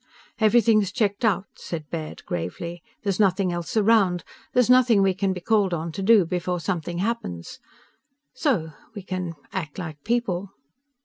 [0.39, 2.81] "Everything's checked out," said Baird gravely.
[3.03, 4.23] "There's nothing else around.
[4.51, 7.59] There's nothing we can be called on to do before something happens.
[8.33, 8.71] So...
[8.95, 9.35] we can...
[9.53, 10.49] act like people."